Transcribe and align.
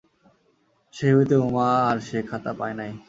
সেই 0.93 1.11
হইতে 1.15 1.35
উমা 1.37 1.67
আর 1.89 1.97
সে 1.99 2.17
খাতা 2.29 2.51
পায় 2.53 2.75
নাই। 2.75 2.91